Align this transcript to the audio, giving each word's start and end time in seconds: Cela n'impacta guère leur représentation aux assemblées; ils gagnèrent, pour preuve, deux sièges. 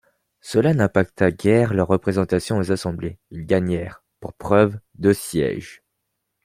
Cela 0.39 0.73
n'impacta 0.73 1.29
guère 1.29 1.75
leur 1.75 1.87
représentation 1.87 2.57
aux 2.57 2.71
assemblées; 2.71 3.19
ils 3.29 3.45
gagnèrent, 3.45 4.03
pour 4.19 4.33
preuve, 4.33 4.79
deux 4.95 5.13
sièges. 5.13 5.83